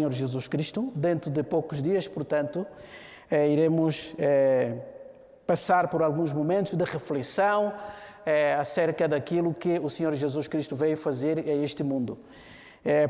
[0.00, 0.90] Senhor Jesus Cristo.
[0.94, 2.66] Dentro de poucos dias, portanto,
[3.30, 4.76] eh, iremos eh,
[5.46, 7.74] passar por alguns momentos de reflexão
[8.24, 12.18] eh, acerca daquilo que o Senhor Jesus Cristo veio fazer a este mundo.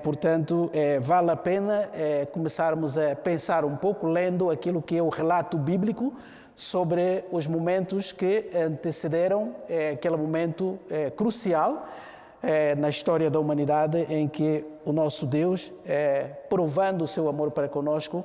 [0.03, 0.69] Portanto,
[1.01, 1.89] vale a pena
[2.33, 6.13] começarmos a pensar um pouco lendo aquilo que é o relato bíblico
[6.57, 9.55] sobre os momentos que antecederam
[9.93, 10.77] aquele momento
[11.15, 11.87] crucial
[12.43, 17.51] é, na história da humanidade em que o nosso Deus, é, provando o seu amor
[17.51, 18.25] para conosco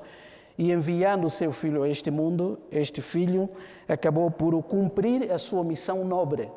[0.58, 3.50] e enviando o seu filho a este mundo, este filho
[3.88, 6.50] acabou por cumprir a sua missão nobre,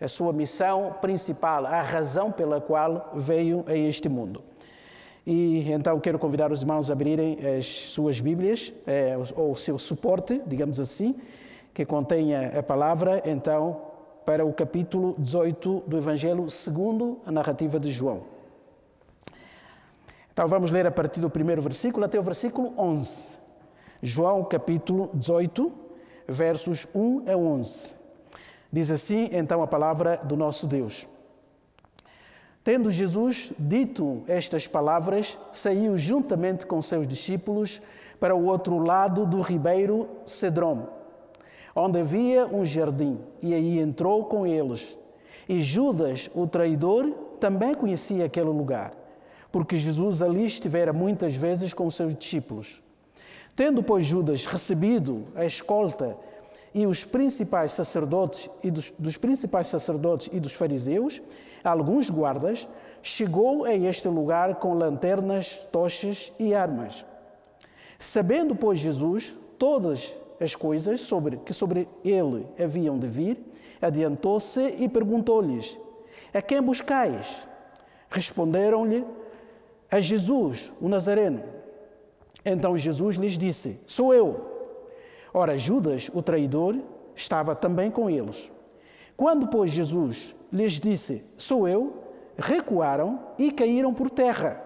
[0.00, 4.42] a sua missão principal, a razão pela qual veio a este mundo.
[5.26, 9.78] E então quero convidar os irmãos a abrirem as suas Bíblias, é, ou o seu
[9.78, 11.14] suporte, digamos assim,
[11.74, 13.22] que contenha a palavra.
[13.26, 13.87] Então,
[14.28, 18.24] para o capítulo 18 do Evangelho segundo a narrativa de João.
[20.30, 23.38] Então vamos ler a partir do primeiro versículo até o versículo 11.
[24.02, 25.72] João capítulo 18,
[26.28, 27.94] versos 1 a 11.
[28.70, 31.08] Diz assim então a palavra do nosso Deus.
[32.62, 37.80] Tendo Jesus dito estas palavras, saiu juntamente com seus discípulos
[38.20, 40.97] para o outro lado do ribeiro Cedrom
[41.78, 44.98] onde havia um jardim, e aí entrou com eles.
[45.48, 48.92] E Judas, o traidor, também conhecia aquele lugar,
[49.52, 52.82] porque Jesus ali estivera muitas vezes com seus discípulos.
[53.54, 56.16] Tendo, pois, Judas recebido a escolta
[56.74, 61.22] e os principais sacerdotes e dos, dos principais sacerdotes e dos fariseus,
[61.62, 62.68] alguns guardas,
[63.02, 67.04] chegou a este lugar com lanternas, tochas e armas.
[67.98, 73.38] Sabendo, pois, Jesus todas as coisas sobre, que sobre ele haviam de vir,
[73.80, 75.78] adiantou-se e perguntou-lhes:
[76.32, 77.46] A quem buscais?
[78.10, 79.04] Responderam-lhe:
[79.90, 81.42] A Jesus, o Nazareno.
[82.44, 84.58] Então Jesus lhes disse: Sou eu.
[85.32, 86.76] Ora, Judas, o traidor,
[87.14, 88.50] estava também com eles.
[89.16, 92.04] Quando, pois, Jesus lhes disse: Sou eu,
[92.36, 94.64] recuaram e caíram por terra.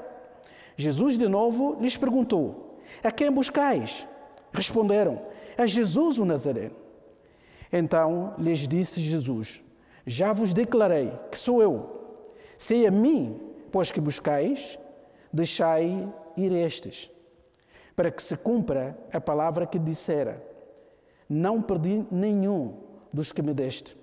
[0.76, 4.06] Jesus de novo lhes perguntou: A quem buscais?
[4.52, 5.31] Responderam:
[5.62, 6.76] a Jesus o Nazareno.
[7.72, 9.62] Então lhes disse Jesus:
[10.06, 12.14] Já vos declarei que sou eu.
[12.58, 13.40] Se a mim,
[13.70, 14.78] pois que buscais,
[15.32, 17.10] deixai ir estes,
[17.96, 20.44] para que se cumpra a palavra que dissera:
[21.28, 22.74] Não perdi nenhum
[23.12, 23.96] dos que me deste.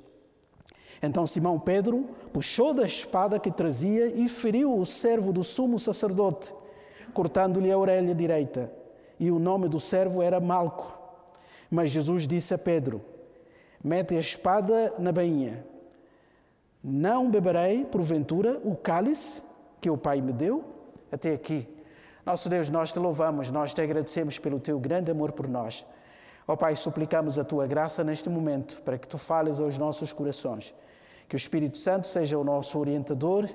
[1.01, 6.53] Então Simão Pedro puxou da espada que trazia e feriu o servo do sumo sacerdote,
[7.13, 8.71] cortando-lhe a orelha direita.
[9.19, 10.98] E o nome do servo era Malco.
[11.69, 13.01] Mas Jesus disse a Pedro:
[13.83, 15.65] Mete a espada na bainha.
[16.83, 19.41] Não beberei, porventura, o cálice
[19.81, 20.63] que o Pai me deu?
[21.11, 21.67] Até aqui.
[22.25, 25.85] Nosso Deus, nós te louvamos, nós te agradecemos pelo teu grande amor por nós.
[26.47, 30.73] Ó Pai, suplicamos a tua graça neste momento para que tu fales aos nossos corações.
[31.27, 33.47] Que o Espírito Santo seja o nosso orientador,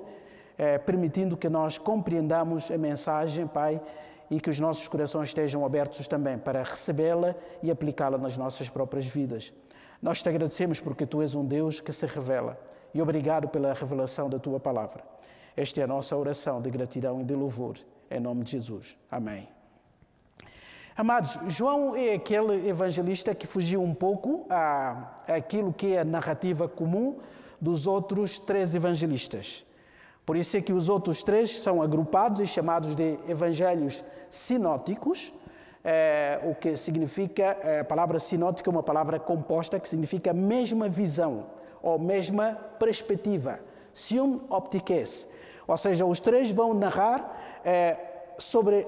[0.57, 3.81] eh, permitindo que nós compreendamos a mensagem, Pai
[4.29, 9.05] e que os nossos corações estejam abertos também para recebê-la e aplicá-la nas nossas próprias
[9.05, 9.53] vidas.
[10.01, 12.59] Nós te agradecemos porque tu és um Deus que se revela
[12.93, 15.03] e obrigado pela revelação da tua palavra.
[15.55, 17.77] Esta é a nossa oração de gratidão e de louvor.
[18.09, 18.97] Em nome de Jesus.
[19.09, 19.47] Amém.
[20.95, 26.69] Amados, João é aquele evangelista que fugiu um pouco à, àquilo que é a narrativa
[26.69, 27.17] comum
[27.59, 29.64] dos outros três evangelistas.
[30.25, 35.31] Por isso é que os outros três são agrupados e chamados de evangelhos sinóticos,
[35.83, 40.89] é, o que significa, é, a palavra sinótica é uma palavra composta que significa mesma
[40.89, 41.45] visão
[41.81, 43.59] ou mesma perspectiva,
[43.93, 45.27] sium optiques.
[45.67, 48.87] Ou seja, os três vão narrar é, sobre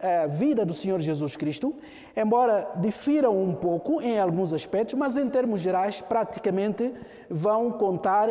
[0.00, 1.74] a vida do Senhor Jesus Cristo,
[2.16, 6.92] embora difiram um pouco em alguns aspectos, mas em termos gerais, praticamente
[7.30, 8.28] vão contar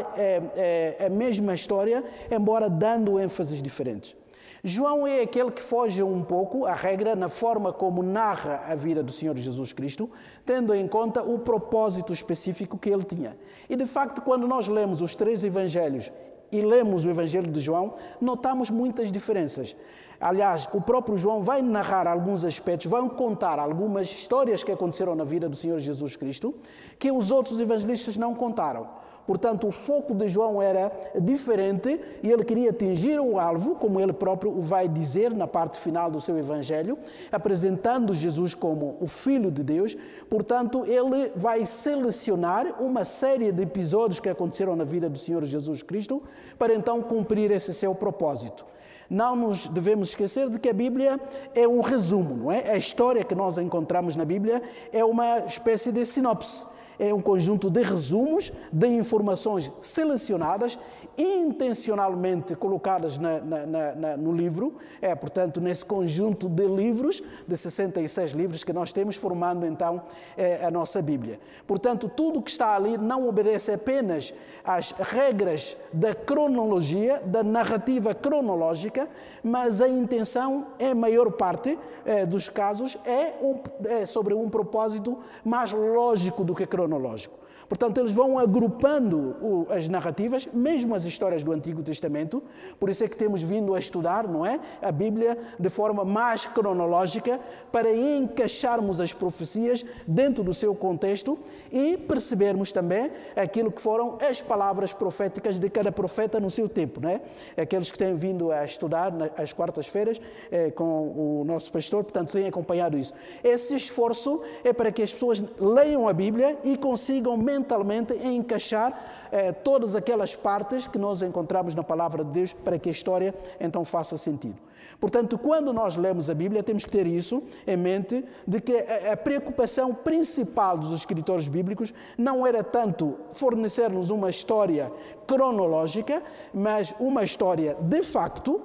[1.05, 4.15] a mesma história, embora dando ênfases diferentes.
[4.63, 9.01] João é aquele que foge um pouco à regra na forma como narra a vida
[9.01, 10.07] do Senhor Jesus Cristo,
[10.45, 13.35] tendo em conta o propósito específico que ele tinha.
[13.67, 16.11] E de facto, quando nós lemos os três evangelhos
[16.51, 19.75] e lemos o Evangelho de João, notamos muitas diferenças.
[20.21, 25.23] Aliás, o próprio João vai narrar alguns aspectos, vai contar algumas histórias que aconteceram na
[25.23, 26.53] vida do Senhor Jesus Cristo
[26.99, 28.87] que os outros evangelistas não contaram.
[29.25, 34.13] Portanto, o foco de João era diferente e ele queria atingir o alvo, como ele
[34.13, 36.97] próprio vai dizer na parte final do seu evangelho,
[37.31, 39.95] apresentando Jesus como o Filho de Deus.
[40.29, 45.81] Portanto, ele vai selecionar uma série de episódios que aconteceram na vida do Senhor Jesus
[45.81, 46.21] Cristo
[46.59, 48.65] para então cumprir esse seu propósito.
[49.11, 51.19] Não nos devemos esquecer de que a Bíblia
[51.53, 52.71] é um resumo, não é?
[52.71, 54.63] A história que nós encontramos na Bíblia
[54.93, 56.65] é uma espécie de sinopse
[57.01, 60.77] é um conjunto de resumos de informações selecionadas
[61.21, 68.31] intencionalmente colocadas na, na, na, no livro, é, portanto, nesse conjunto de livros, de 66
[68.31, 70.01] livros que nós temos, formando então
[70.35, 71.39] é, a nossa Bíblia.
[71.67, 74.33] Portanto, tudo que está ali não obedece apenas
[74.63, 79.07] às regras da cronologia, da narrativa cronológica,
[79.43, 85.17] mas a intenção, em maior parte é, dos casos, é, um, é sobre um propósito
[85.43, 87.41] mais lógico do que cronológico.
[87.71, 92.43] Portanto, eles vão agrupando as narrativas, mesmo as histórias do Antigo Testamento.
[92.77, 94.59] Por isso é que temos vindo a estudar, não é?
[94.81, 97.39] A Bíblia de forma mais cronológica
[97.71, 101.39] para encaixarmos as profecias dentro do seu contexto
[101.71, 106.99] e percebermos também aquilo que foram as palavras proféticas de cada profeta no seu tempo,
[106.99, 107.21] não é?
[107.55, 110.19] Aqueles que têm vindo a estudar às quartas-feiras
[110.51, 113.13] eh, com o nosso pastor, portanto, têm acompanhado isso.
[113.41, 119.51] Esse esforço é para que as pessoas leiam a Bíblia e consigam mentalmente encaixar eh,
[119.51, 123.85] todas aquelas partes que nós encontramos na palavra de Deus para que a história então
[123.85, 124.57] faça sentido.
[124.99, 129.17] Portanto, quando nós lemos a Bíblia, temos que ter isso em mente, de que a
[129.17, 134.91] preocupação principal dos escritores bíblicos não era tanto fornecer-nos uma história
[135.25, 136.21] cronológica,
[136.53, 138.61] mas uma história de facto,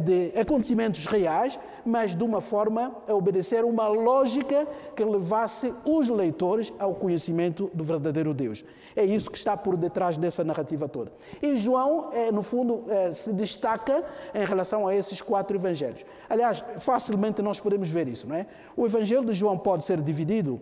[0.00, 6.72] de acontecimentos reais, mas de uma forma a obedecer uma lógica que levasse os leitores
[6.78, 8.64] ao conhecimento do verdadeiro Deus.
[8.94, 11.12] É isso que está por detrás dessa narrativa toda.
[11.40, 14.04] E João, é, no fundo, é, se destaca
[14.34, 16.04] em relação a esses quatro evangelhos.
[16.28, 18.46] Aliás, facilmente nós podemos ver isso, não é?
[18.76, 20.60] O evangelho de João pode ser dividido,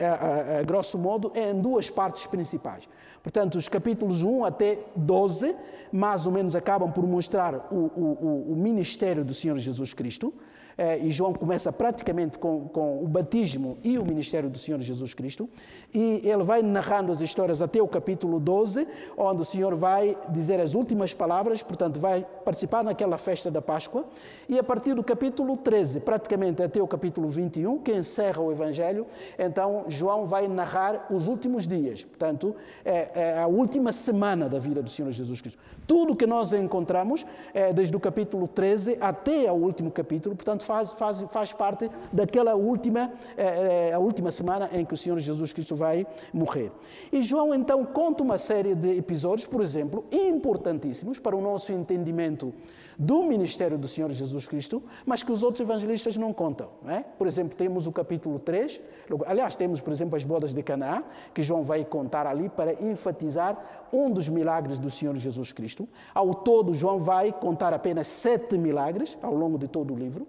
[0.00, 2.88] a grosso modo, em duas partes principais.
[3.24, 5.56] Portanto, os capítulos 1 até 12,
[5.90, 10.30] mais ou menos, acabam por mostrar o, o, o ministério do Senhor Jesus Cristo.
[10.76, 15.14] Eh, e João começa praticamente com, com, o batismo e o ministério do Senhor Jesus
[15.14, 15.48] Cristo,
[15.92, 18.86] e ele vai narrando as histórias até o capítulo 12,
[19.16, 24.04] onde o Senhor vai dizer as últimas palavras, portanto, vai participar naquela festa da Páscoa,
[24.48, 29.06] e a partir do capítulo 13, praticamente até o capítulo 21, que encerra o Evangelho,
[29.38, 32.54] então João vai narrar os últimos dias, portanto,
[32.84, 35.58] é, é a última semana da vida do Senhor Jesus Cristo.
[35.86, 40.92] Tudo que nós encontramos, é, desde o capítulo 13 até o último capítulo, portanto, faz,
[40.92, 45.76] faz, faz parte daquela última, é, a última semana em que o Senhor Jesus Cristo
[45.76, 46.72] vai morrer.
[47.12, 52.52] E João então conta uma série de episódios, por exemplo, importantíssimos para o nosso entendimento
[52.98, 56.68] do ministério do Senhor Jesus Cristo, mas que os outros evangelistas não contam.
[56.82, 57.02] Não é?
[57.02, 58.80] Por exemplo, temos o capítulo 3,
[59.26, 61.02] aliás, temos, por exemplo, as bodas de Canaã,
[61.32, 65.88] que João vai contar ali para enfatizar um dos milagres do Senhor Jesus Cristo.
[66.14, 70.26] Ao todo, João vai contar apenas sete milagres ao longo de todo o livro.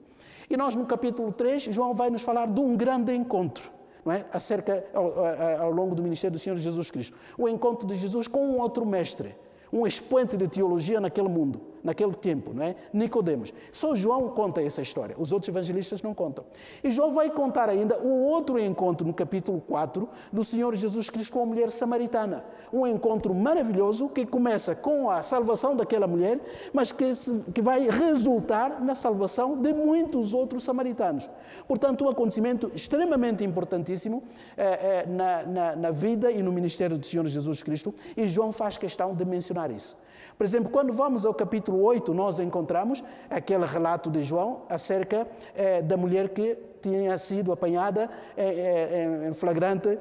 [0.50, 3.72] E nós, no capítulo 3, João vai nos falar de um grande encontro.
[4.04, 4.24] Não é?
[4.32, 7.18] acerca ao, ao longo do ministério do Senhor Jesus Cristo.
[7.36, 9.36] O encontro de Jesus com um outro mestre,
[9.74, 12.76] um expoente de teologia naquele mundo naquele tempo, não é?
[12.92, 13.54] Nicodemos.
[13.72, 16.44] Só João conta essa história, os outros evangelistas não contam.
[16.84, 21.32] E João vai contar ainda um outro encontro no capítulo 4 do Senhor Jesus Cristo
[21.32, 22.44] com a mulher samaritana.
[22.74, 26.40] Um encontro maravilhoso que começa com a salvação daquela mulher,
[26.74, 27.12] mas que,
[27.54, 31.30] que vai resultar na salvação de muitos outros samaritanos.
[31.68, 34.24] Portanto, um acontecimento extremamente importantíssimo
[34.58, 38.52] eh, eh, na, na, na vida e no ministério do Senhor Jesus Cristo, e João
[38.52, 39.96] faz questão de mencionar isso.
[40.38, 45.82] Por exemplo, quando vamos ao capítulo 8, nós encontramos aquele relato de João acerca eh,
[45.82, 49.98] da mulher que tinha sido apanhada eh, eh, em flagrante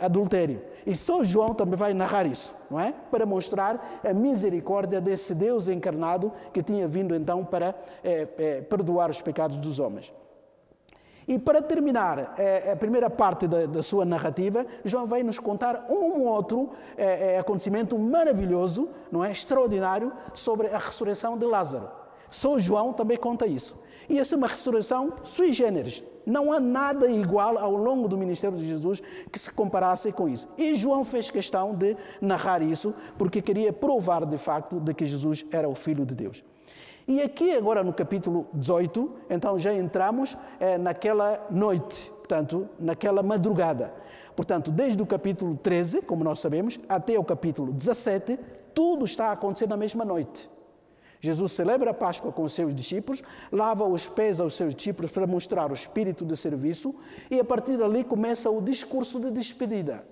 [0.00, 0.62] adultério.
[0.86, 2.94] E só João também vai narrar isso, não é?
[3.10, 7.74] Para mostrar a misericórdia desse Deus encarnado que tinha vindo então para
[8.70, 10.14] perdoar os pecados dos homens.
[11.28, 15.86] E para terminar é, a primeira parte da, da, sua narrativa, João vai nos contar
[15.90, 21.90] um outro é, é, acontecimento maravilhoso, não é, extraordinário, sobre a ressurreição de Lázaro.
[22.30, 23.76] Só João também conta isso.
[24.08, 26.04] E essa é uma ressurreição sui generis.
[26.24, 30.48] Não há nada igual ao longo do ministério de Jesus que se comparasse com isso.
[30.56, 35.44] E João fez questão de narrar isso porque queria provar de facto de que Jesus
[35.50, 36.44] era o Filho de Deus.
[37.08, 43.94] E aqui, agora no capítulo 18, então já entramos é, naquela noite, portanto, naquela madrugada.
[44.34, 48.36] Portanto, desde o capítulo 13, como nós sabemos, até o capítulo 17,
[48.74, 50.50] tudo está a acontecer na mesma noite.
[51.20, 53.22] Jesus celebra a Páscoa com os seus discípulos,
[53.52, 56.92] lava os pés aos seus discípulos para mostrar o espírito de serviço
[57.30, 60.04] e a partir dali começa o discurso de despedida.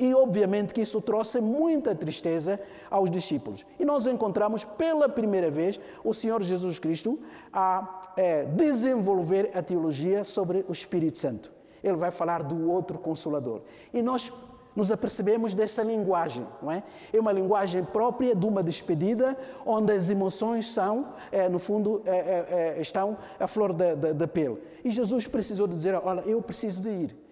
[0.00, 2.58] E obviamente que isso trouxe muita tristeza
[2.90, 3.66] aos discípulos.
[3.78, 7.18] E nós encontramos pela primeira vez o Senhor Jesus Cristo
[7.52, 11.52] a é, desenvolver a teologia sobre o Espírito Santo.
[11.84, 13.60] Ele vai falar do outro consolador.
[13.92, 14.32] E nós
[14.74, 16.82] nos apercebemos dessa linguagem, não é?
[17.12, 22.10] É uma linguagem própria de uma despedida, onde as emoções são, é, no fundo, é,
[22.10, 24.56] é, é estão à flor da, pele.
[24.82, 27.29] E Jesus precisou dizer: Olha, eu preciso de ir.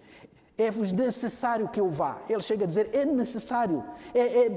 [0.59, 2.17] É-vos necessário que eu vá.
[2.29, 3.81] Ele chega a dizer: é necessário,
[4.13, 4.47] é, é,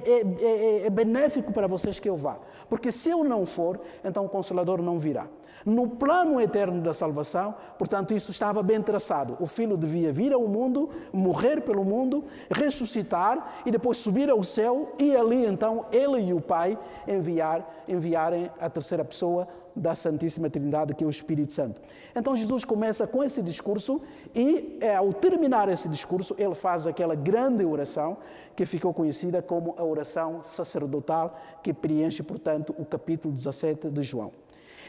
[0.40, 2.38] é, é, benéfico para vocês que eu vá.
[2.68, 5.28] Porque se eu não for, então o Consolador não virá.
[5.64, 9.36] No plano eterno da salvação, portanto, isso estava bem traçado.
[9.40, 14.92] O Filho devia vir ao mundo, morrer pelo mundo, ressuscitar e depois subir ao céu
[14.98, 20.94] e ali então ele e o Pai enviar, enviarem a terceira pessoa da Santíssima Trindade,
[20.94, 21.80] que é o Espírito Santo.
[22.14, 24.02] Então Jesus começa com esse discurso
[24.34, 28.18] e, é, ao terminar esse discurso, ele faz aquela grande oração
[28.54, 34.30] que ficou conhecida como a oração sacerdotal, que preenche, portanto, o capítulo 17 de João.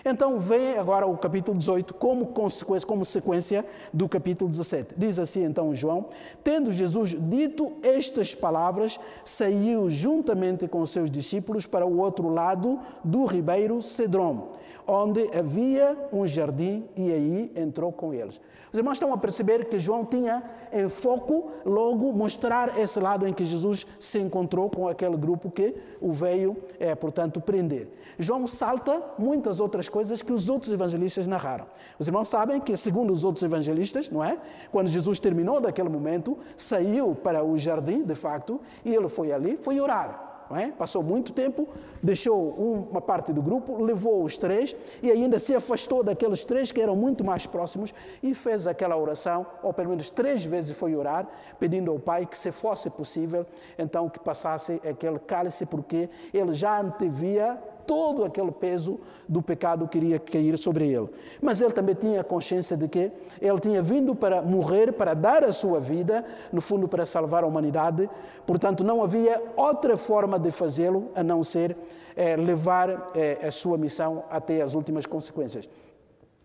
[0.06, 4.96] Então vem agora o capítulo 18 como consequência, como sequência do capítulo 17.
[4.98, 6.08] Diz assim então João:
[6.44, 13.26] Tendo Jesus dito estas palavras, saiu juntamente com seus discípulos para o outro lado do
[13.26, 14.52] ribeiro Cedron,
[14.86, 18.42] onde havia um jardim, e aí entrou com eles.
[18.74, 23.32] Os irmãos estão a perceber que João tinha em foco logo mostrar esse lado em
[23.32, 27.88] que Jesus se encontrou com aquele grupo que o veio, é, portanto, prender.
[28.18, 31.68] João salta muitas outras coisas que os outros evangelistas narraram.
[32.00, 34.40] Os irmãos sabem que, segundo os outros evangelistas, não é?
[34.72, 39.56] Quando Jesus terminou daquele momento, saiu para o jardim, de facto, e ele foi ali,
[39.56, 40.23] foi orar.
[40.56, 40.68] É?
[40.68, 41.68] Passou muito tempo,
[42.02, 42.50] deixou
[42.92, 46.96] uma parte do grupo, levou os três e ainda se afastou daqueles três que eram
[46.96, 51.28] muito mais próximos e fez aquela oração, ou pelo menos três vezes foi orar,
[51.60, 53.46] pedindo ao Pai que, se fosse possível,
[53.78, 60.20] então que passasse aquele cálice, porque ele já antevia todo aquele peso do pecado queria
[60.20, 61.10] cair sobre ele.
[61.42, 63.12] Mas ele também tinha consciência de que
[63.42, 67.48] ele tinha vindo para morrer, para dar a sua vida, no fundo para salvar a
[67.48, 68.10] humanidade,
[68.46, 71.76] portanto não havia outra forma de fazê-lo a não ser
[72.16, 75.68] é, levar é, a sua missão até as últimas consequências.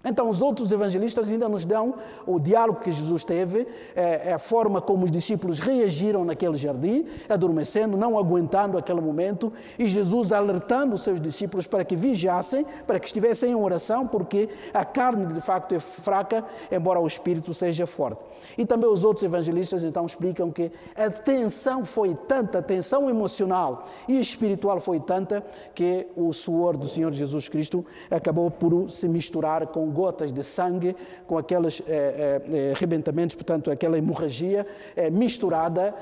[0.05, 4.39] Então, os outros evangelistas ainda nos dão o diálogo que Jesus teve, é, é, a
[4.39, 10.95] forma como os discípulos reagiram naquele jardim, adormecendo, não aguentando aquele momento, e Jesus alertando
[10.95, 15.41] os seus discípulos para que vigiassem, para que estivessem em oração, porque a carne de
[15.41, 18.23] facto é fraca, embora o espírito seja forte.
[18.57, 23.85] E também os outros evangelistas então explicam que a tensão foi tanta, a tensão emocional
[24.07, 29.67] e espiritual foi tanta, que o suor do Senhor Jesus Cristo acabou por se misturar
[29.67, 34.67] com gotas de sangue, com aqueles eh, eh, rebentamentos, portanto, aquela hemorragia
[34.97, 35.95] eh, misturada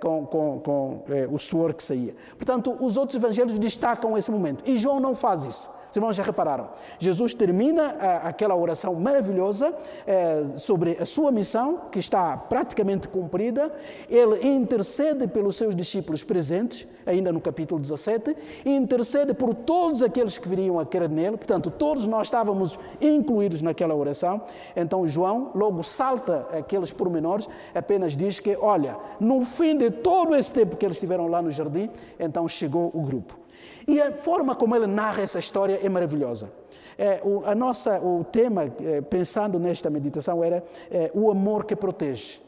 [0.00, 2.14] com, com, com o suor que saía.
[2.36, 4.62] Portanto, os outros evangelhos destacam esse momento.
[4.68, 5.77] E João não faz isso.
[5.90, 6.68] Os irmãos já repararam?
[6.98, 9.74] Jesus termina ah, aquela oração maravilhosa
[10.06, 13.72] eh, sobre a sua missão, que está praticamente cumprida.
[14.08, 20.36] Ele intercede pelos seus discípulos presentes, ainda no capítulo 17, e intercede por todos aqueles
[20.36, 21.38] que viriam a crer nele.
[21.38, 24.42] Portanto, todos nós estávamos incluídos naquela oração.
[24.76, 30.52] Então, João logo salta aqueles pormenores, apenas diz que, olha, no fim de todo esse
[30.52, 31.90] tempo que eles estiveram lá no jardim,
[32.20, 33.47] então chegou o grupo.
[33.88, 36.52] E a forma como ele narra essa história é maravilhosa.
[36.98, 41.74] É, o, a nossa, o tema, é, pensando nesta meditação, era é, o amor que
[41.74, 42.38] protege.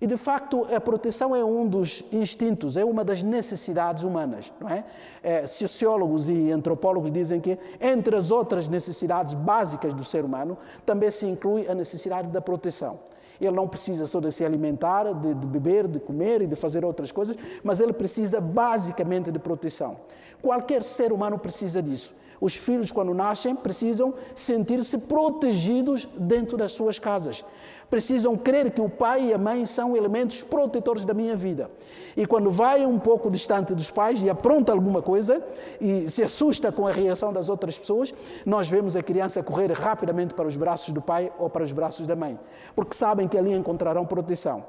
[0.00, 4.68] E de facto, a proteção é um dos instintos, é uma das necessidades humanas, não
[4.68, 4.84] é?
[5.22, 5.46] é?
[5.46, 11.24] Sociólogos e antropólogos dizem que, entre as outras necessidades básicas do ser humano, também se
[11.24, 12.98] inclui a necessidade da proteção.
[13.40, 16.84] Ele não precisa só de se alimentar, de, de beber, de comer e de fazer
[16.84, 19.98] outras coisas, mas ele precisa basicamente de proteção.
[20.42, 22.12] Qualquer ser humano precisa disso.
[22.40, 27.44] Os filhos, quando nascem, precisam sentir-se protegidos dentro das suas casas.
[27.88, 31.70] Precisam crer que o pai e a mãe são elementos protetores da minha vida.
[32.16, 35.40] E quando vai um pouco distante dos pais e apronta alguma coisa
[35.80, 38.12] e se assusta com a reação das outras pessoas,
[38.44, 42.08] nós vemos a criança correr rapidamente para os braços do pai ou para os braços
[42.08, 42.36] da mãe,
[42.74, 44.64] porque sabem que ali encontrarão proteção.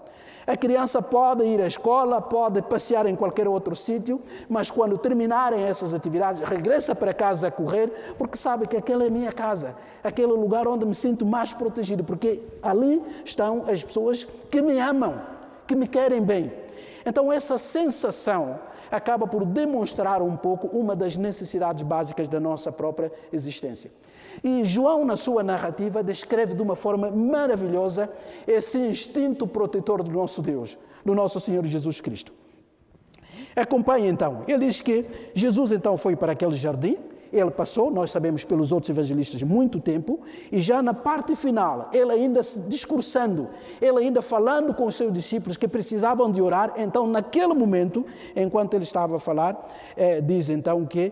[0.46, 5.64] A criança pode ir à escola, pode passear em qualquer outro sítio, mas quando terminarem
[5.64, 9.76] essas atividades, regressa para casa a correr, porque sabe que aquela é a minha casa,
[10.04, 15.22] aquele lugar onde me sinto mais protegido, porque ali estão as pessoas que me amam,
[15.66, 16.52] que me querem bem.
[17.06, 18.60] Então, essa sensação
[18.92, 23.92] acaba por demonstrar um pouco uma das necessidades básicas da nossa própria existência.
[24.44, 28.10] E João, na sua narrativa, descreve de uma forma maravilhosa
[28.48, 32.34] esse instinto protetor do nosso Deus, do nosso Senhor Jesus Cristo.
[33.56, 34.44] Acompanhe então.
[34.48, 36.98] Ele diz que Jesus então foi para aquele jardim,
[37.34, 40.20] ele passou, nós sabemos pelos outros evangelistas, muito tempo,
[40.52, 43.50] e já na parte final, ele ainda discursando,
[43.82, 46.74] ele ainda falando com os seus discípulos que precisavam de orar.
[46.78, 49.66] Então, naquele momento, enquanto ele estava a falar,
[49.98, 51.12] eh, diz então que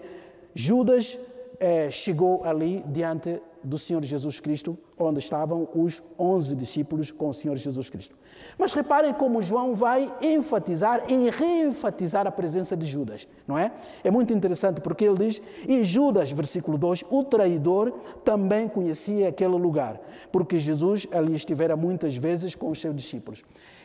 [0.53, 1.17] Judas
[1.61, 7.33] eh, chegou ali diante do Senhor Jesus Cristo, onde estavam os onze discípulos com o
[7.33, 8.15] Senhor Jesus Cristo.
[8.57, 13.71] Mas reparem como João vai enfatizar e reenfatizar a presença de Judas, não é?
[14.03, 17.91] É muito interessante porque ele diz, e Judas, versículo 2, o traidor
[18.25, 20.01] também conhecia aquele lugar,
[20.31, 23.43] porque Jesus ali estivera muitas vezes com os seus discípulos.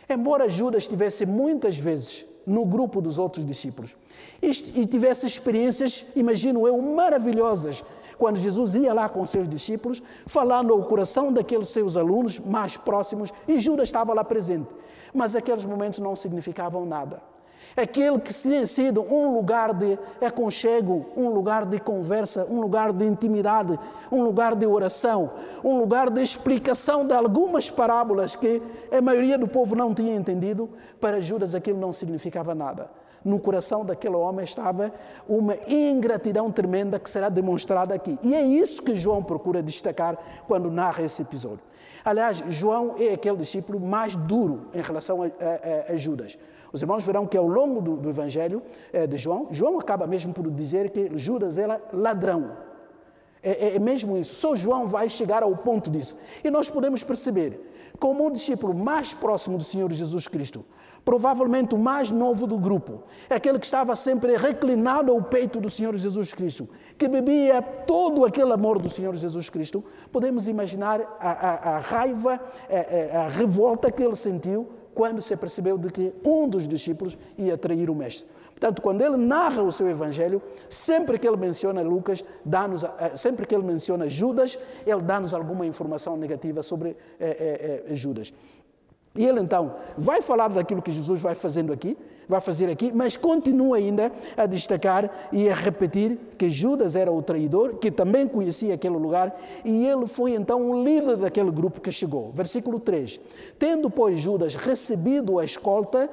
[0.08, 3.96] Embora Judas estivesse muitas vezes no grupo dos outros discípulos
[4.40, 7.84] e tivesse experiências, imagino eu, maravilhosas
[8.18, 13.30] quando Jesus ia lá com seus discípulos, falando ao coração daqueles seus alunos mais próximos,
[13.46, 14.68] e Judas estava lá presente.
[15.12, 17.20] Mas aqueles momentos não significavam nada.
[17.76, 23.04] Aquele que tinha sido um lugar de aconchego, um lugar de conversa, um lugar de
[23.04, 23.78] intimidade,
[24.10, 25.30] um lugar de oração,
[25.62, 30.70] um lugar de explicação de algumas parábolas que a maioria do povo não tinha entendido,
[30.98, 32.88] para Judas aquilo não significava nada
[33.26, 34.92] no coração daquele homem estava
[35.28, 38.16] uma ingratidão tremenda que será demonstrada aqui.
[38.22, 40.16] E é isso que João procura destacar
[40.46, 41.58] quando narra esse episódio.
[42.04, 46.38] Aliás, João é aquele discípulo mais duro em relação a, a, a Judas.
[46.76, 50.34] Os irmãos verão que ao longo do, do Evangelho é, de João, João acaba mesmo
[50.34, 52.54] por dizer que Judas era ladrão.
[53.42, 54.34] É, é, é mesmo isso.
[54.34, 56.14] Só João vai chegar ao ponto disso.
[56.44, 57.58] E nós podemos perceber
[57.98, 60.66] como o discípulo mais próximo do Senhor Jesus Cristo,
[61.02, 65.70] provavelmente o mais novo do grupo, é aquele que estava sempre reclinado ao peito do
[65.70, 66.68] Senhor Jesus Cristo,
[66.98, 72.38] que bebia todo aquele amor do Senhor Jesus Cristo, podemos imaginar a, a, a raiva,
[72.68, 77.58] a, a revolta que ele sentiu quando se percebeu de que um dos discípulos ia
[77.58, 78.26] trair o Mestre.
[78.46, 83.44] Portanto, quando ele narra o seu evangelho, sempre que ele menciona Lucas, dá-nos, eh, sempre
[83.44, 88.32] que ele menciona Judas, ele dá-nos alguma informação negativa sobre é, é, é, Judas.
[89.16, 91.96] E ele então vai falar daquilo que Jesus vai fazendo aqui,
[92.28, 97.22] vai fazer aqui, mas continua ainda a destacar e a repetir que Judas era o
[97.22, 101.90] traidor, que também conhecia aquele lugar, e ele foi então o líder daquele grupo que
[101.90, 102.32] chegou.
[102.32, 103.20] Versículo 3:
[103.58, 106.10] Tendo, pois, Judas recebido a escolta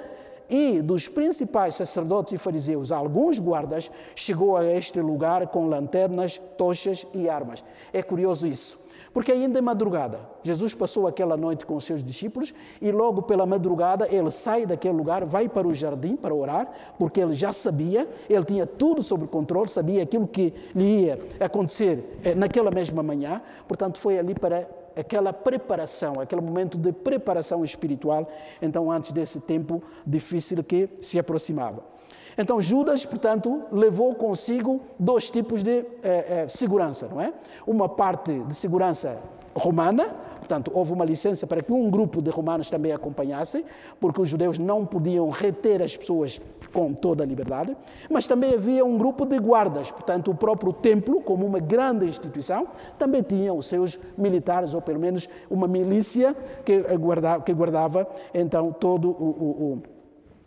[0.50, 7.08] e dos principais sacerdotes e fariseus, alguns guardas, chegou a este lugar com lanternas, tochas
[7.14, 7.64] e armas.
[7.92, 8.83] É curioso isso.
[9.14, 10.20] Porque ainda é madrugada.
[10.42, 14.96] Jesus passou aquela noite com os seus discípulos e logo pela madrugada ele sai daquele
[14.96, 19.28] lugar, vai para o jardim para orar, porque ele já sabia, ele tinha tudo sob
[19.28, 24.68] controle, sabia aquilo que lhe ia acontecer eh, naquela mesma manhã, portanto foi ali para
[24.96, 28.28] aquela preparação, aquele momento de preparação espiritual,
[28.62, 31.93] então antes desse tempo difícil que se aproximava.
[32.38, 37.34] Então Judas, portanto, levou consigo dois tipos de eh, eh, segurança, não é?
[37.66, 39.18] Uma parte de segurança
[39.56, 40.08] romana,
[40.40, 43.64] portanto, houve uma licença para que um grupo de romanos também acompanhasse,
[44.00, 46.42] porque os judeus não podiam reter as pessoas
[46.74, 47.78] com toda a liberdade,
[48.10, 52.68] mas também havia um grupo de guardas, portanto, o próprio templo, como uma grande instituição,
[52.98, 58.72] também tinha os seus militares, ou pelo menos uma milícia que guardava, que guardava então
[58.72, 59.93] todo o, o, o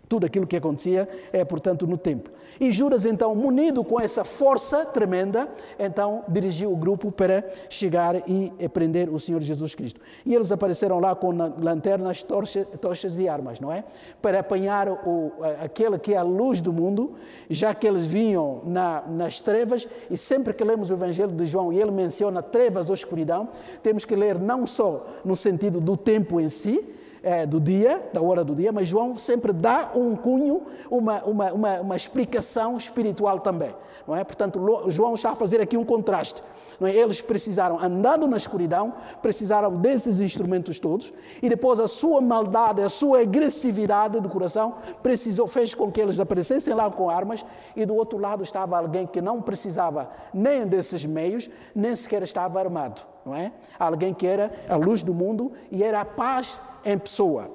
[0.08, 2.32] tudo aquilo que acontecia é, portanto, no templo.
[2.58, 8.50] E Judas, então, munido com essa força tremenda, então dirigiu o grupo para chegar e
[8.70, 10.00] prender o Senhor Jesus Cristo.
[10.24, 13.84] E eles apareceram lá com lanternas, tochas, tochas e armas, não é?
[14.22, 17.14] Para apanhar o, aquele que é a luz do mundo,
[17.50, 21.72] já que eles vinham na, nas trevas, e sempre que lemos o Evangelho de João
[21.72, 23.50] e ele menciona trevas ou escuridão,
[23.82, 26.95] temos que ler não só no sentido do tempo em si,
[27.26, 31.52] é, do dia, da hora do dia, mas João sempre dá um cunho, uma, uma,
[31.52, 33.74] uma, uma explicação espiritual também.
[34.06, 34.22] Não é?
[34.22, 36.40] Portanto, João está a fazer aqui um contraste.
[36.80, 36.94] É?
[36.94, 41.12] Eles precisaram, andando na escuridão, precisaram desses instrumentos todos,
[41.42, 46.20] e depois a sua maldade, a sua agressividade do coração precisou, fez com que eles
[46.20, 51.04] aparecessem lá com armas, e do outro lado estava alguém que não precisava nem desses
[51.04, 53.15] meios, nem sequer estava armado.
[53.26, 53.52] Não é?
[53.76, 57.50] Alguém que era a luz do mundo e era a paz em pessoa.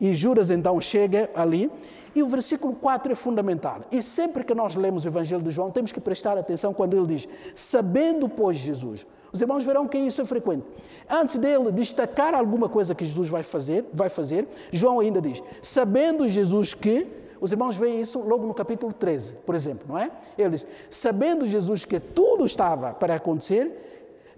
[0.00, 1.70] E Judas então chega ali
[2.16, 3.82] e o versículo 4 é fundamental.
[3.92, 7.06] E sempre que nós lemos o Evangelho de João, temos que prestar atenção quando ele
[7.06, 9.06] diz: Sabendo, pois, Jesus.
[9.30, 10.64] Os irmãos verão que isso é frequente.
[11.10, 16.26] Antes dele destacar alguma coisa que Jesus vai fazer, vai fazer, João ainda diz: Sabendo
[16.28, 17.06] Jesus que.
[17.38, 20.10] Os irmãos veem isso logo no capítulo 13, por exemplo, não é?
[20.38, 23.85] Ele diz: Sabendo Jesus que tudo estava para acontecer,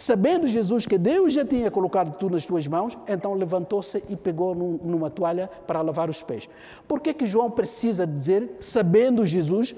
[0.00, 4.54] Sabendo Jesus que Deus já tinha colocado tudo nas suas mãos, então levantou-se e pegou
[4.54, 6.48] num, numa toalha para lavar os pés.
[6.86, 9.74] Por que, que João precisa dizer, sabendo Jesus,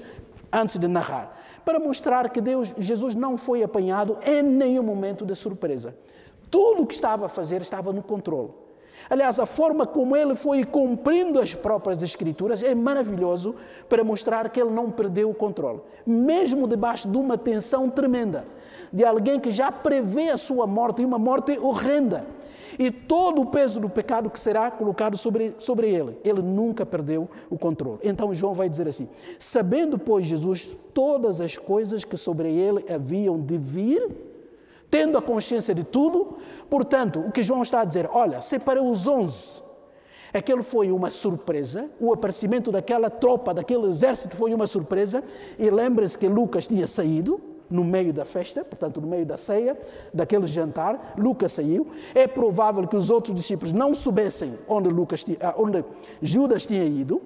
[0.53, 1.35] antes de narrar?
[1.65, 5.95] Para mostrar que Deus, Jesus não foi apanhado em nenhum momento de surpresa.
[6.51, 8.51] Tudo o que estava a fazer estava no controle.
[9.09, 13.55] Aliás, a forma como ele foi cumprindo as próprias Escrituras é maravilhoso
[13.89, 18.45] para mostrar que ele não perdeu o controle, mesmo debaixo de uma tensão tremenda
[18.91, 22.25] de alguém que já prevê a sua morte e uma morte horrenda.
[22.79, 26.17] E todo o peso do pecado que será colocado sobre, sobre ele.
[26.23, 27.99] Ele nunca perdeu o controle.
[28.01, 33.39] Então João vai dizer assim: Sabendo, pois, Jesus todas as coisas que sobre ele haviam
[33.39, 34.09] de vir,
[34.89, 36.37] tendo a consciência de tudo,
[36.69, 39.61] portanto, o que João está a dizer, olha, separei os onze.
[40.33, 45.23] Aquele foi uma surpresa, o aparecimento daquela tropa, daquele exército foi uma surpresa,
[45.59, 47.39] e lembre-se que Lucas tinha saído,
[47.71, 49.77] no meio da festa, portanto, no meio da ceia,
[50.13, 51.87] daquele jantar, Lucas saiu.
[52.13, 55.83] É provável que os outros discípulos não soubessem onde, Lucas, ah, onde
[56.21, 57.21] Judas tinha ido.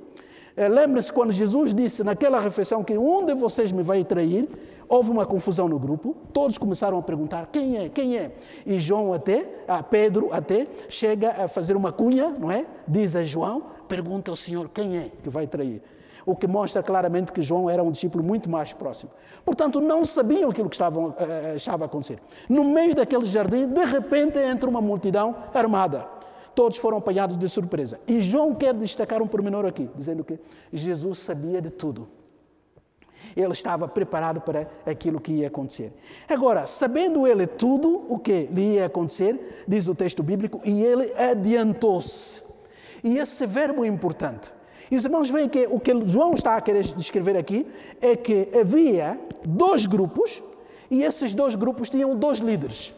[0.55, 4.47] É, Lembre-se quando Jesus disse naquela refeição que um de vocês me vai trair,
[4.87, 8.31] houve uma confusão no grupo, todos começaram a perguntar quem é, quem é.
[8.65, 12.65] E João até, a Pedro até, chega a fazer uma cunha, não é?
[12.87, 15.81] Diz a João, pergunta ao Senhor quem é que vai trair
[16.25, 19.11] o que mostra claramente que João era um discípulo muito mais próximo.
[19.43, 21.13] Portanto, não sabiam aquilo que estava, uh,
[21.55, 22.19] estava a acontecer.
[22.49, 26.07] No meio daquele jardim, de repente entra uma multidão armada.
[26.55, 27.99] Todos foram apanhados de surpresa.
[28.07, 30.39] E João quer destacar um pormenor aqui, dizendo que
[30.71, 32.07] Jesus sabia de tudo.
[33.35, 35.93] Ele estava preparado para aquilo que ia acontecer.
[36.29, 41.13] Agora, sabendo ele tudo o que lhe ia acontecer, diz o texto bíblico, e ele
[41.13, 42.43] adiantou-se.
[43.03, 44.54] E esse verbo é importante.
[44.89, 47.65] E os irmãos veem que o que João está a querer descrever aqui
[48.01, 50.43] é que havia dois grupos
[50.89, 52.93] e esses dois grupos tinham dois líderes.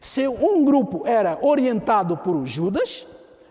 [0.00, 3.06] Se um grupo era orientado por Judas,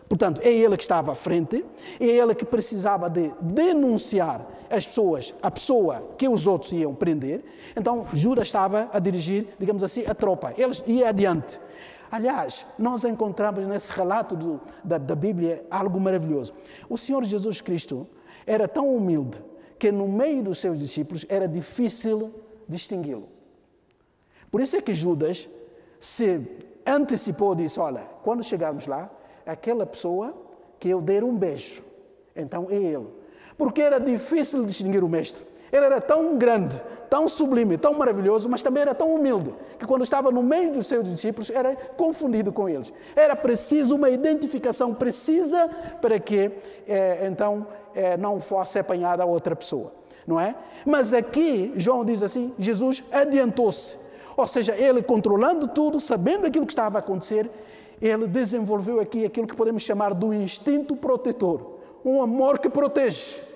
[0.10, 1.64] portanto, é ele que estava à frente,
[2.00, 7.44] é ele que precisava de denunciar as pessoas, a pessoa que os outros iam prender,
[7.76, 10.54] então Judas estava a dirigir, digamos assim, a tropa.
[10.58, 11.60] Eles iam adiante.
[12.12, 16.54] Aliás, nós encontramos nesse relato do, da, da Bíblia algo maravilhoso.
[16.90, 18.06] O Senhor Jesus Cristo
[18.46, 19.42] era tão humilde
[19.80, 22.34] que no meio dos seus discípulos era difícil
[22.68, 23.30] distingui-lo.
[24.52, 25.48] Por isso é que Judas
[26.00, 26.42] se
[26.86, 29.10] antecipou e disse: Olha, quando chegarmos lá,
[29.46, 30.36] aquela pessoa
[30.78, 31.82] que eu der um beijo,
[32.36, 33.08] então é ele.
[33.58, 35.46] Porque era difícil distinguir o mestre.
[35.72, 40.02] Ele era tão grande, tão sublime, tão maravilhoso, mas também era tão humilde, que quando
[40.02, 42.92] estava no meio dos seus discípulos era confundido com eles.
[43.16, 45.70] Era preciso uma identificação precisa
[46.02, 46.52] para que
[46.88, 49.94] eh, então eh, não fosse apanhada outra pessoa,
[50.28, 50.56] não é?
[50.86, 53.98] Mas aqui João diz assim: Jesus adiantou-se,
[54.36, 57.50] ou seja, ele controlando tudo, sabendo aquilo que estava a acontecer,
[58.02, 63.51] ele desenvolveu aqui aquilo que podemos chamar do instinto protetor, um amor que protege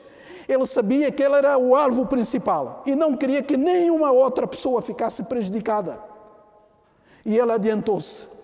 [0.48, 4.82] ele sabia que ele era o alvo principal e não queria que nenhuma outra pessoa
[4.82, 6.00] ficasse prejudicada.
[7.26, 8.36] E ele adiantou-se.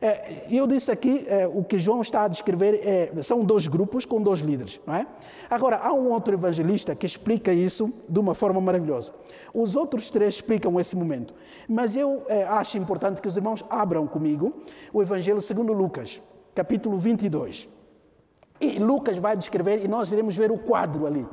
[0.00, 4.04] É, eu disse aqui, é, o que João está a descrever é, são dois grupos
[4.04, 5.04] com dois líderes, não é?
[5.50, 9.12] Agora, há um outro evangelista que explica isso de uma forma maravilhosa.
[9.52, 11.34] Os outros três explicam esse momento.
[11.68, 16.22] Mas eu é, acho importante que os irmãos abram comigo o Evangelho segundo Lucas,
[16.54, 17.68] capítulo 22.
[18.60, 21.26] E Lucas vai descrever, e nós iremos ver o quadro ali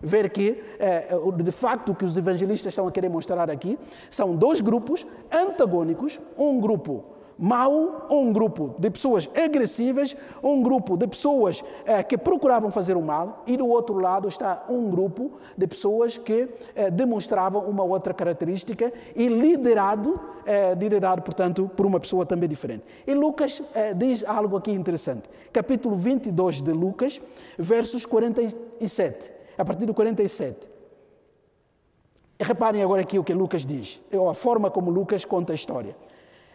[0.00, 3.78] ver que, eh, de facto, o que os evangelistas estão a querer mostrar aqui
[4.10, 7.04] são dois grupos antagônicos, um grupo
[7.40, 13.02] mau, um grupo de pessoas agressivas, um grupo de pessoas eh, que procuravam fazer o
[13.02, 18.12] mal, e do outro lado está um grupo de pessoas que eh, demonstravam uma outra
[18.12, 20.18] característica e liderado,
[20.78, 22.82] liderado, portanto, por uma pessoa também diferente.
[23.06, 23.60] E Lucas
[23.96, 25.28] diz algo aqui interessante.
[25.52, 27.20] Capítulo 22 de Lucas,
[27.58, 30.70] versos 47 a partir do 47.
[32.38, 35.56] E reparem agora aqui o que Lucas diz, ou a forma como Lucas conta a
[35.56, 35.96] história.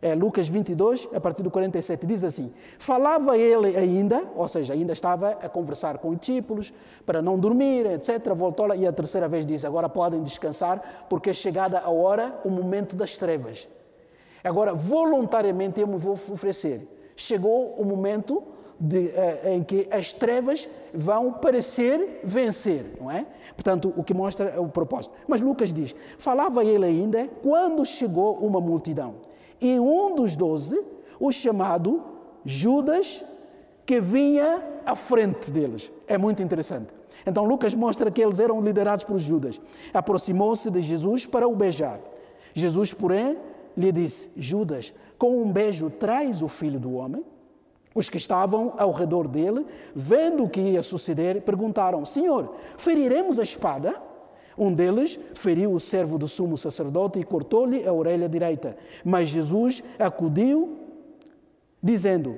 [0.01, 4.91] É, Lucas 22, a partir do 47, diz assim: Falava ele ainda, ou seja, ainda
[4.91, 6.73] estava a conversar com os discípulos
[7.05, 8.33] para não dormir, etc.
[8.33, 12.49] Voltou e a terceira vez diz: Agora podem descansar, porque é chegada a hora, o
[12.49, 13.67] momento das trevas.
[14.43, 16.85] Agora, voluntariamente eu me vou oferecer.
[17.15, 18.43] Chegou o momento
[18.83, 23.25] de, uh, em que as trevas vão parecer vencer, não é?
[23.55, 25.15] Portanto, o que mostra o propósito.
[25.25, 29.15] Mas Lucas diz: falava ele ainda quando chegou uma multidão.
[29.61, 30.77] E um dos doze,
[31.17, 32.03] o chamado
[32.43, 33.23] Judas,
[33.85, 35.89] que vinha à frente deles.
[36.05, 36.93] É muito interessante.
[37.25, 39.61] Então, Lucas mostra que eles eram liderados por Judas.
[39.93, 42.01] Aproximou-se de Jesus para o beijar.
[42.53, 43.37] Jesus, porém,
[43.77, 47.23] lhe disse: Judas, com um beijo traz o filho do homem?
[47.95, 53.43] Os que estavam ao redor dele, vendo o que ia suceder, perguntaram: Senhor, feriremos a
[53.43, 53.95] espada?
[54.57, 58.77] Um deles feriu o servo do sumo sacerdote e cortou-lhe a orelha direita.
[59.03, 60.77] Mas Jesus acudiu,
[61.81, 62.37] dizendo: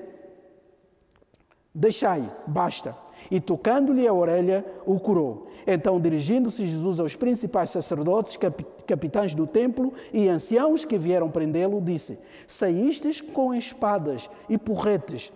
[1.73, 2.95] Deixai, basta.
[3.29, 5.47] E tocando-lhe a orelha, o curou.
[5.67, 8.37] Então, dirigindo-se Jesus aos principais sacerdotes,
[8.85, 15.33] capitães do templo e anciãos que vieram prendê-lo, disse: Saístes com espadas e porretes,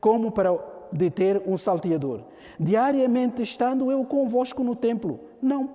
[0.00, 0.56] como para
[0.92, 2.22] deter um salteador.
[2.58, 5.68] Diariamente estando eu convosco no templo, não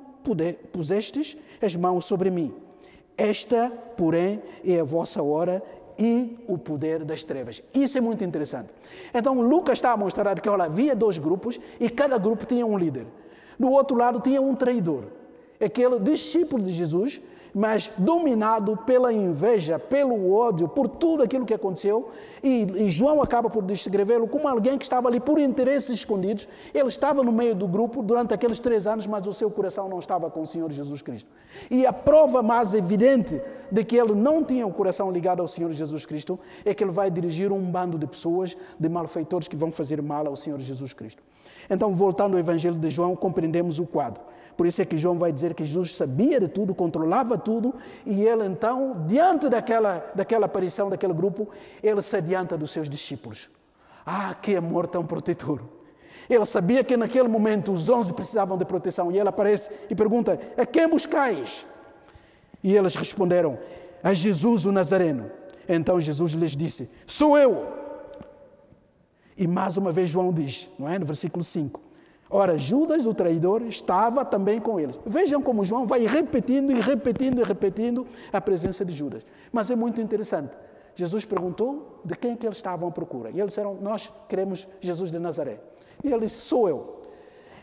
[0.72, 2.54] pusestes as mãos sobre mim.
[3.18, 5.64] Esta, porém, é a vossa hora
[5.98, 7.62] e o poder das trevas.
[7.74, 8.70] Isso é muito interessante.
[9.14, 12.78] Então, Lucas está a mostrar que olha, havia dois grupos e cada grupo tinha um
[12.78, 13.06] líder.
[13.58, 15.06] Do outro lado tinha um traidor,
[15.64, 17.22] aquele discípulo de Jesus
[17.56, 22.10] mas dominado pela inveja, pelo ódio, por tudo aquilo que aconteceu.
[22.44, 26.50] E, e João acaba por descrevê-lo como alguém que estava ali por interesses escondidos.
[26.74, 30.00] Ele estava no meio do grupo durante aqueles três anos, mas o seu coração não
[30.00, 31.30] estava com o Senhor Jesus Cristo.
[31.72, 33.41] E a prova mais evidente
[33.72, 36.91] de que ele não tinha o coração ligado ao Senhor Jesus Cristo é que ele
[36.91, 40.91] vai dirigir um bando de pessoas, de malfeitores que vão fazer mal ao Senhor Jesus
[40.91, 41.24] Cristo.
[41.70, 44.22] Então, voltando ao Evangelho de João, compreendemos o quadro.
[44.56, 48.24] Por isso é que João vai dizer que Jesus sabia de tudo, controlava tudo, e
[48.24, 51.50] ele então, diante daquela, daquela aparição daquele grupo,
[51.84, 53.50] ele se adianta dos seus discípulos.
[54.06, 55.62] Ah, que amor tão protetor!
[56.30, 60.39] Ele sabia que naquele momento os onze precisavam de proteção, e ele aparece e pergunta:
[60.58, 61.65] A quem buscais?
[62.63, 63.60] E eles responderam:
[64.04, 65.30] A Jesus o Nazareno.
[65.68, 67.68] Então Jesus lhes disse: Sou eu.
[69.38, 70.98] E mais uma vez João diz, não é?
[70.98, 71.85] No versículo 5:
[72.36, 75.00] Ora, Judas, o traidor, estava também com eles.
[75.06, 79.26] Vejam como João vai repetindo e repetindo e repetindo a presença de Judas.
[79.54, 80.54] Mas é muito interessante.
[80.95, 83.30] Jesus perguntou de quem que eles estavam à procura.
[83.30, 85.62] E eles disseram, nós queremos Jesus de Nazaré.
[86.04, 87.04] E ele disse, sou eu.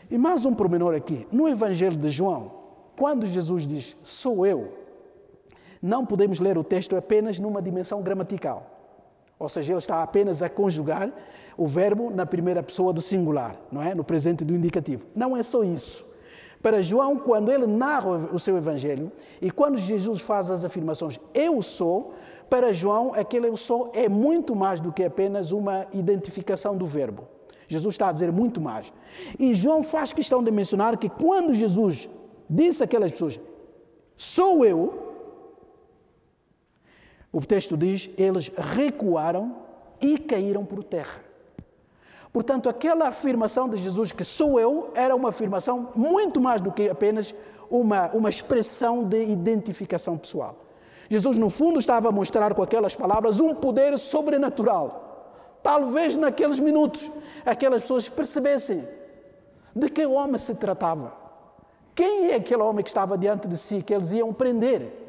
[0.09, 1.27] E mais um pormenor aqui.
[1.31, 2.51] No Evangelho de João,
[2.97, 4.73] quando Jesus diz, sou eu,
[5.79, 8.65] não podemos ler o texto apenas numa dimensão gramatical.
[9.37, 11.13] Ou seja, ele está apenas a conjugar
[11.57, 13.93] o verbo na primeira pessoa do singular, não é?
[13.93, 15.05] No presente do indicativo.
[15.15, 16.05] Não é só isso.
[16.61, 19.11] Para João, quando ele narra o seu evangelho
[19.41, 22.13] e quando Jesus faz as afirmações eu sou,
[22.49, 27.27] para João aquele eu sou é muito mais do que apenas uma identificação do verbo.
[27.67, 28.93] Jesus está a dizer muito mais.
[29.37, 32.07] E João faz questão de mencionar que quando Jesus
[32.49, 33.39] disse àquelas pessoas
[34.15, 35.13] sou eu,
[37.31, 39.55] o texto diz, eles recuaram
[39.99, 41.32] e caíram por terra.
[42.33, 46.89] Portanto, aquela afirmação de Jesus que sou eu era uma afirmação muito mais do que
[46.89, 47.33] apenas
[47.69, 50.57] uma, uma expressão de identificação pessoal.
[51.07, 55.59] Jesus, no fundo, estava a mostrar com aquelas palavras um poder sobrenatural.
[55.61, 57.11] Talvez naqueles minutos
[57.45, 58.87] aquelas pessoas percebessem
[59.75, 61.13] de que homem se tratava.
[61.93, 65.02] Quem é aquele homem que estava diante de si que eles iam prender?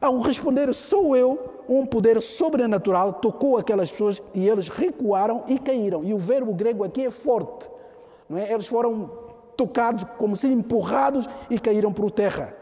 [0.00, 6.04] Ao responder, sou eu, um poder sobrenatural tocou aquelas pessoas e eles recuaram e caíram.
[6.04, 7.70] E o verbo grego aqui é forte.
[8.28, 8.52] Não é?
[8.52, 9.10] Eles foram
[9.56, 12.54] tocados, como se empurrados e caíram por terra.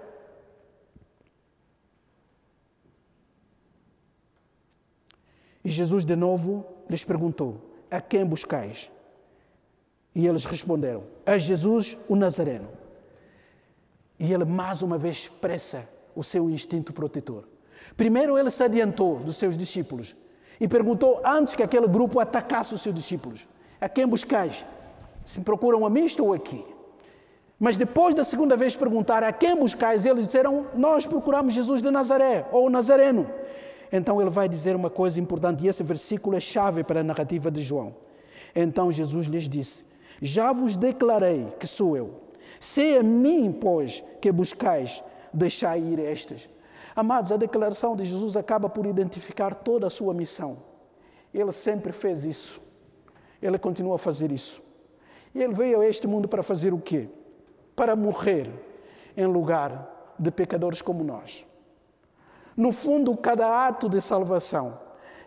[5.65, 7.57] E Jesus de novo lhes perguntou:
[7.91, 8.91] A quem buscais?
[10.15, 12.69] E eles responderam: A Jesus o Nazareno.
[14.19, 17.45] E ele mais uma vez expressa o seu instinto protetor.
[17.97, 20.17] Primeiro, ele se adiantou dos seus discípulos
[20.61, 23.49] e perguntou antes que aquele grupo atacasse os seus discípulos:
[23.81, 24.65] A quem buscais?
[25.25, 26.65] Se procuram a mim, estou aqui.
[27.59, 31.91] Mas depois da segunda vez perguntar a quem buscais, eles disseram: Nós procuramos Jesus de
[31.91, 33.31] Nazaré, ou Nazareno.
[33.93, 37.51] Então ele vai dizer uma coisa importante, e esse versículo é chave para a narrativa
[37.51, 37.95] de João.
[38.55, 39.85] Então Jesus lhes disse:
[40.21, 42.25] Já vos declarei que sou eu.
[42.59, 45.03] Se a mim, pois, que buscais,
[45.35, 46.49] deixai ir estas.
[46.95, 50.59] Amados, a declaração de Jesus acaba por identificar toda a sua missão.
[51.33, 52.63] Ele sempre fez isso.
[53.43, 54.63] Ele continua a fazer isso.
[55.35, 57.09] Ele veio a este mundo para fazer o quê?
[57.75, 58.49] Para morrer
[59.17, 61.45] em lugar de pecadores como nós.
[62.57, 64.79] No fundo, cada ato de salvação,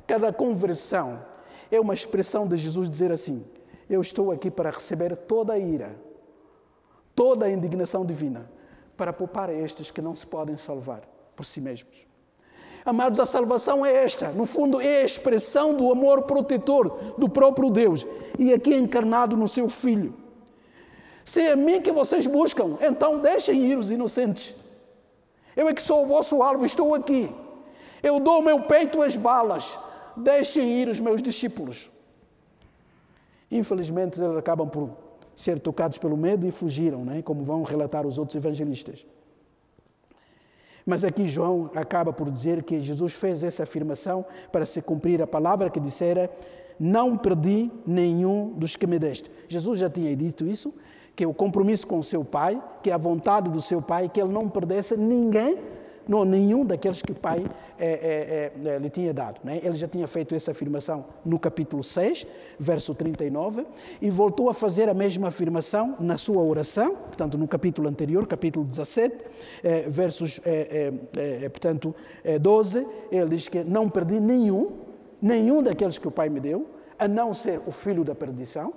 [0.08, 1.22] cada conversão,
[1.70, 3.46] é uma expressão de Jesus dizer assim:
[3.90, 5.94] Eu estou aqui para receber toda a ira,
[7.14, 8.50] toda a indignação divina,
[8.98, 11.02] para poupar a estes que não se podem salvar
[11.36, 11.96] por si mesmos.
[12.84, 17.70] Amados, a salvação é esta, no fundo, é a expressão do amor protetor do próprio
[17.70, 18.08] Deus
[18.40, 20.14] e aqui encarnado no seu Filho.
[21.24, 24.56] Se é mim que vocês buscam, então deixem ir os inocentes.
[25.56, 27.30] Eu é que sou o vosso alvo, estou aqui.
[28.02, 29.78] Eu dou o meu peito às balas.
[30.16, 31.92] Deixem ir os meus discípulos.
[33.52, 34.92] Infelizmente, eles acabam por
[35.38, 37.22] ser tocados pelo medo e fugiram, né?
[37.22, 39.06] como vão relatar os outros evangelistas.
[40.84, 45.28] Mas aqui João acaba por dizer que Jesus fez essa afirmação para se cumprir a
[45.28, 46.28] palavra que dissera:
[46.80, 49.30] Não perdi nenhum dos que me deste.
[49.48, 50.74] Jesus já tinha dito isso,
[51.16, 54.34] que o compromisso com o seu Pai, que a vontade do seu Pai, que ele
[54.34, 55.60] não perdesse ninguém
[56.08, 57.46] não, nenhum daqueles que o pai
[57.80, 59.40] é, é, é, lhe tinha dado.
[59.44, 59.60] Né?
[59.64, 62.26] Ele já tinha feito essa afirmação no capítulo 6,
[62.60, 63.66] verso 39,
[64.02, 68.66] e voltou a fazer a mesma afirmação na sua oração, portanto, no capítulo anterior, capítulo
[68.66, 69.26] 17,
[69.64, 71.96] é, versos, é, é, portanto,
[72.42, 74.72] 12, ele diz que não perdi nenhum,
[75.22, 76.68] nenhum daqueles que o pai me deu,
[76.98, 78.74] a não ser o filho da perdição,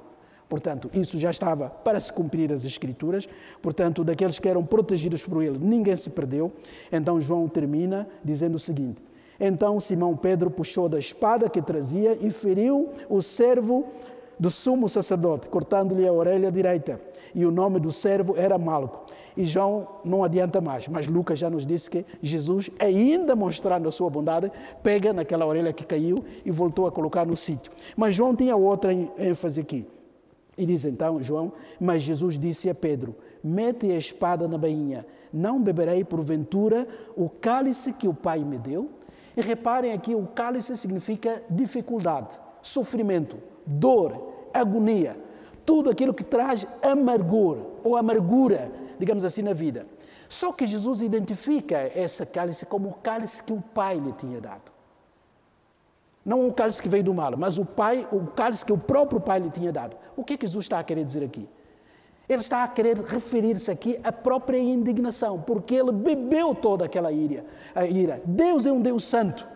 [0.50, 3.28] Portanto, isso já estava para se cumprir as Escrituras.
[3.62, 6.50] Portanto, daqueles que eram protegidos por ele, ninguém se perdeu.
[6.90, 9.00] Então, João termina dizendo o seguinte:
[9.38, 13.86] Então Simão Pedro puxou da espada que trazia e feriu o servo
[14.40, 17.00] do sumo sacerdote, cortando-lhe a orelha direita.
[17.32, 19.06] E o nome do servo era Malco.
[19.36, 23.92] E João não adianta mais, mas Lucas já nos disse que Jesus, ainda mostrando a
[23.92, 24.50] sua bondade,
[24.82, 27.70] pega naquela orelha que caiu e voltou a colocar no sítio.
[27.96, 29.86] Mas João tinha outra ênfase aqui.
[30.60, 35.58] E diz então João: Mas Jesus disse a Pedro: Mete a espada na bainha, não
[35.58, 38.90] beberei porventura o cálice que o Pai me deu?
[39.34, 45.16] E reparem aqui: o cálice significa dificuldade, sofrimento, dor, agonia,
[45.64, 49.86] tudo aquilo que traz amargor ou amargura, digamos assim, na vida.
[50.28, 54.69] Só que Jesus identifica esse cálice como o cálice que o Pai lhe tinha dado.
[56.24, 59.20] Não o cálice que veio do mal, mas o pai, o cálice que o próprio
[59.20, 59.96] pai lhe tinha dado.
[60.16, 61.48] O que, é que Jesus está a querer dizer aqui?
[62.28, 67.44] Ele está a querer referir-se aqui à própria indignação, porque ele bebeu toda aquela ira,
[67.74, 68.22] a ira.
[68.24, 69.48] Deus é um Deus santo.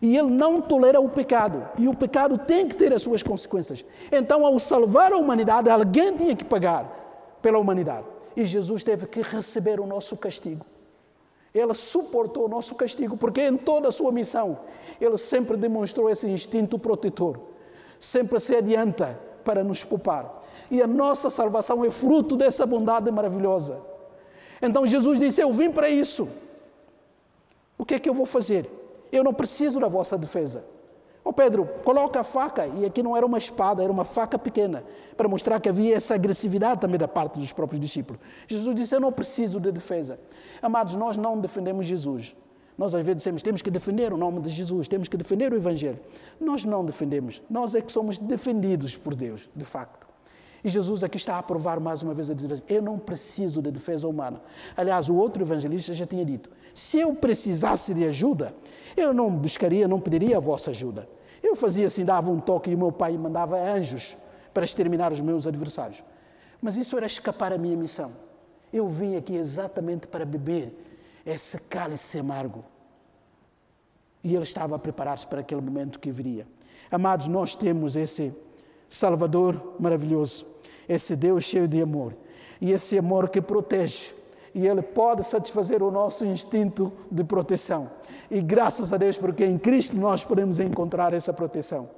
[0.00, 1.66] E ele não tolera o pecado.
[1.78, 3.84] E o pecado tem que ter as suas consequências.
[4.12, 8.06] Então, ao salvar a humanidade, alguém tinha que pagar pela humanidade.
[8.36, 10.64] E Jesus teve que receber o nosso castigo.
[11.54, 14.58] Ele suportou o nosso castigo, porque em toda a sua missão
[15.00, 17.38] ele sempre demonstrou esse instinto protetor,
[17.98, 20.42] sempre se adianta para nos poupar.
[20.70, 23.80] E a nossa salvação é fruto dessa bondade maravilhosa.
[24.60, 26.28] Então Jesus disse: Eu vim para isso.
[27.78, 28.68] O que é que eu vou fazer?
[29.12, 30.64] Eu não preciso da vossa defesa.
[31.24, 34.38] Ô oh Pedro, coloca a faca, e aqui não era uma espada, era uma faca
[34.38, 34.84] pequena,
[35.16, 38.22] para mostrar que havia essa agressividade também da parte dos próprios discípulos.
[38.46, 40.18] Jesus disse: Eu não preciso de defesa.
[40.62, 42.34] Amados, nós não defendemos Jesus.
[42.76, 45.56] Nós às vezes dizemos temos que defender o nome de Jesus, temos que defender o
[45.56, 45.98] Evangelho.
[46.40, 50.06] Nós não defendemos, nós é que somos defendidos por Deus, de facto.
[50.62, 53.70] E Jesus aqui está a provar mais uma vez a dizer: Eu não preciso de
[53.70, 54.40] defesa humana.
[54.76, 58.52] Aliás, o outro evangelista já tinha dito: Se eu precisasse de ajuda,
[58.96, 61.08] eu não buscaria, não pediria a vossa ajuda.
[61.42, 64.16] Eu fazia assim, dava um toque e o meu pai mandava anjos
[64.52, 66.02] para exterminar os meus adversários.
[66.60, 68.10] Mas isso era escapar à minha missão.
[68.72, 70.74] Eu vim aqui exatamente para beber
[71.26, 72.64] esse cálice amargo.
[74.22, 76.46] E ele estava a preparar-se para aquele momento que viria.
[76.90, 78.32] Amados, nós temos esse
[78.88, 80.46] Salvador maravilhoso,
[80.88, 82.16] esse Deus cheio de amor,
[82.60, 84.14] e esse amor que protege,
[84.54, 87.90] e ele pode satisfazer o nosso instinto de proteção.
[88.30, 91.90] E graças a Deus, porque em Cristo nós podemos encontrar essa proteção.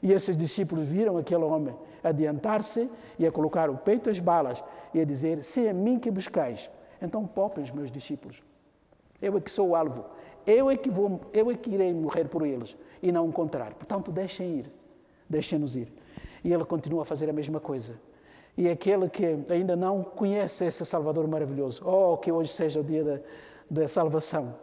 [0.00, 2.88] E esses discípulos viram aquele homem adiantar-se
[3.18, 4.62] e a colocar o peito às balas
[4.94, 6.70] e a dizer: Se é mim que buscais,
[7.02, 8.47] então poupem os meus discípulos.
[9.20, 10.04] Eu é que sou o alvo.
[10.46, 13.76] Eu é que, vou, eu é que irei morrer por eles e não o contrário.
[13.76, 14.70] Portanto, deixem ir.
[15.28, 15.92] Deixem-nos ir.
[16.42, 18.00] E ele continua a fazer a mesma coisa.
[18.56, 23.04] E aquele que ainda não conhece esse Salvador maravilhoso, oh, que hoje seja o dia
[23.04, 23.20] da,
[23.70, 24.54] da salvação.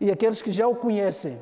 [0.00, 1.38] E aqueles que já o conhecem,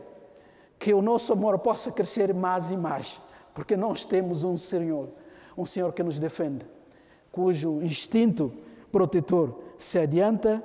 [0.78, 3.20] que o nosso amor possa crescer mais e mais,
[3.52, 5.08] porque nós temos um Senhor,
[5.56, 6.64] um Senhor que nos defende,
[7.32, 8.52] cujo instinto
[8.90, 10.62] protetor se adianta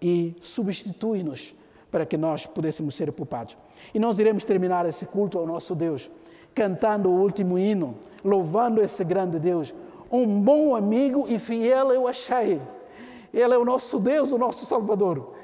[0.00, 1.54] e substitui-nos
[1.90, 3.56] para que nós pudéssemos ser poupados.
[3.94, 6.10] E nós iremos terminar esse culto ao nosso Deus,
[6.54, 9.74] cantando o último hino, louvando esse grande Deus.
[10.10, 12.60] Um bom amigo e fiel eu achei.
[13.32, 15.34] Ele é o nosso Deus, o nosso Salvador.